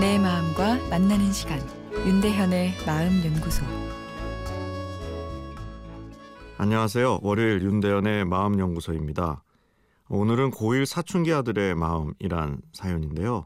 [0.00, 1.60] 만나는 시간
[1.92, 3.62] 윤대현의 마음 연구소
[6.56, 7.18] 안녕하세요.
[7.20, 9.44] 월요일 윤대현의 마음 연구소입니다.
[10.08, 13.44] 오늘은 고1 사춘기 아들의 마음이란 사연인데요.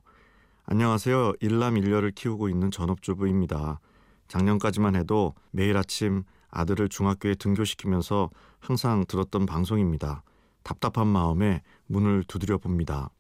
[0.67, 1.32] 안녕하세요.
[1.41, 3.81] 일남 일녀를 키우고 있는 전업주부입니다.
[4.29, 10.23] 작년까지만 해도 매일 아침 아들을 중학교에 등교시키면서 항상 들었던 방송입니다.
[10.63, 13.11] 답답한 마음에 문을 두드려 봅니다.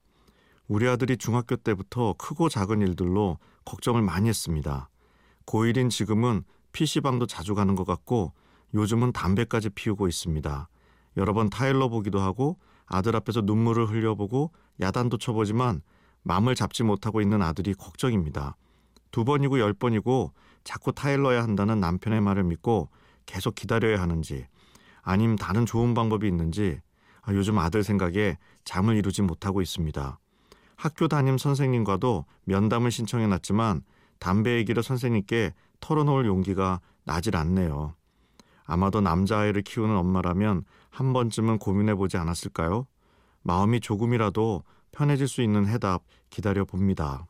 [0.66, 4.88] 우리 아들이 중학교 때부터 크고 작은 일들로 걱정을 많이 했습니다.
[5.44, 6.42] 고1인 지금은
[6.72, 8.32] PC방도 자주 가는 것 같고
[8.72, 10.68] 요즘은 담배까지 피우고 있습니다.
[11.18, 15.82] 여러 번 타일러 보기도 하고 아들 앞에서 눈물을 흘려보고 야단도 쳐보지만
[16.22, 18.56] 마음을 잡지 못하고 있는 아들이 걱정입니다.
[19.10, 20.32] 두 번이고 열 번이고
[20.64, 22.88] 자꾸 타일러야 한다는 남편의 말을 믿고
[23.26, 24.46] 계속 기다려야 하는지
[25.02, 26.80] 아님 다른 좋은 방법이 있는지
[27.20, 30.18] 아, 요즘 아들 생각에 잠을 이루지 못하고 있습니다.
[30.76, 33.82] 학교 담임 선생님과도 면담을 신청해 놨지만
[34.18, 37.94] 담배 얘기를 선생님께 털어놓을 용기가 나질 않네요.
[38.64, 42.86] 아마도 남자아이를 키우는 엄마라면 한 번쯤은 고민해 보지 않았을까요?
[43.42, 47.26] 마음이 조금이라도 편해질 수 있는 해답 기다려 봅니다.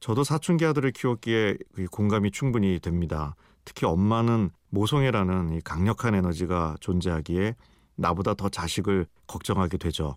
[0.00, 1.56] 저도 사춘기 아들을 키웠기에
[1.90, 3.36] 공감이 충분히 됩니다.
[3.64, 7.54] 특히 엄마는 모성애라는 강력한 에너지가 존재하기에
[7.94, 10.16] 나보다 더 자식을 걱정하게 되죠.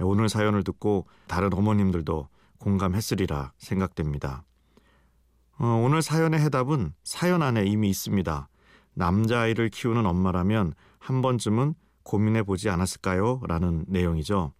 [0.00, 4.44] 오늘 사연을 듣고 다른 어머님들도 공감했으리라 생각됩니다.
[5.58, 8.48] 어, 오늘 사연의 해답은 사연 안에 이미 있습니다.
[8.94, 13.40] 남자아이를 키우는 엄마라면 한 번쯤은 고민해 보지 않았을까요?
[13.46, 14.52] 라는 내용이죠.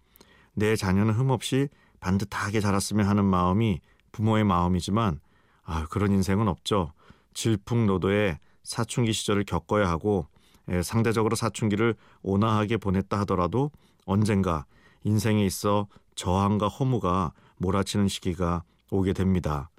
[0.53, 3.79] 내 자녀는 흠없이 반듯하게 자랐으면 하는 마음이
[4.11, 5.19] 부모의 마음이지만
[5.63, 6.93] 아, 그런 인생은 없죠.
[7.33, 10.27] 질풍노도의 사춘기 시절을 겪어야 하고
[10.69, 13.71] 에, 상대적으로 사춘기를 온화하게 보냈다 하더라도
[14.05, 14.65] 언젠가
[15.03, 19.69] 인생에 있어 저항과 허무가 몰아치는 시기가 오게 됩니다.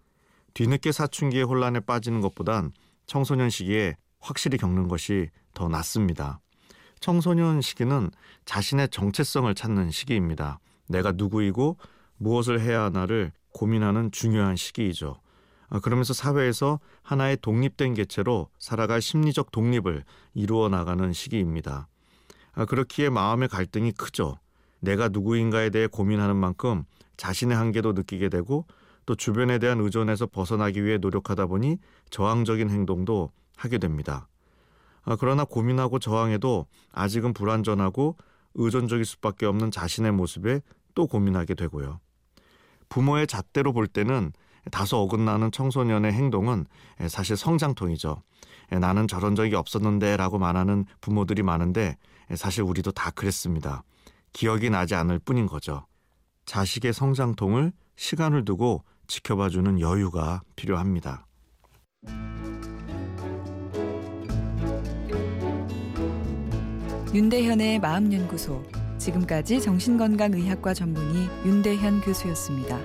[0.54, 2.72] 뒤늦게 사춘기의 혼란에 빠지는 것보단
[3.06, 6.40] 청소년 시기에 확실히 겪는 것이 더 낫습니다.
[7.00, 8.10] 청소년 시기는
[8.44, 10.58] 자신의 정체성을 찾는 시기입니다.
[10.88, 11.76] 내가 누구이고
[12.16, 15.20] 무엇을 해야 하나를 고민하는 중요한 시기이죠.
[15.70, 20.04] 아, 그러면서 사회에서 하나의 독립된 개체로 살아갈 심리적 독립을
[20.34, 21.88] 이루어 나가는 시기입니다.
[22.54, 24.38] 아, 그렇기에 마음의 갈등이 크죠.
[24.80, 26.84] 내가 누구인가에 대해 고민하는 만큼
[27.16, 28.66] 자신의 한계도 느끼게 되고
[29.06, 31.78] 또 주변에 대한 의존에서 벗어나기 위해 노력하다 보니
[32.10, 34.28] 저항적인 행동도 하게 됩니다.
[35.04, 38.16] 아, 그러나 고민하고 저항해도 아직은 불완전하고
[38.54, 40.60] 의존적일 수밖에 없는 자신의 모습에
[40.94, 42.00] 또 고민하게 되고요.
[42.88, 44.32] 부모의 잣대로 볼 때는
[44.70, 46.66] 다소 어긋나는 청소년의 행동은
[47.08, 48.22] 사실 성장통이죠.
[48.80, 51.96] 나는 저런 적이 없었는데 라고 말하는 부모들이 많은데
[52.34, 53.82] 사실 우리도 다 그랬습니다.
[54.32, 55.86] 기억이 나지 않을 뿐인 거죠.
[56.46, 61.26] 자식의 성장통을 시간을 두고 지켜봐주는 여유가 필요합니다.
[67.14, 68.62] 윤대현의 마음연구소
[68.98, 72.78] 지금까지 정신건강의학과 전문의 윤대현 교수였습니다.